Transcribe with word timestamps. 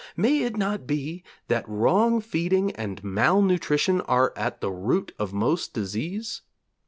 May 0.17 0.39
it 0.39 0.57
not 0.57 0.87
be 0.87 1.23
that 1.47 1.69
wrong 1.69 2.21
feeding 2.21 2.71
and 2.71 3.03
mal 3.03 3.39
nutrition 3.43 4.01
are 4.07 4.33
at 4.35 4.59
the 4.59 4.71
root 4.71 5.13
of 5.19 5.31
most 5.31 5.75
disease? 5.75 6.41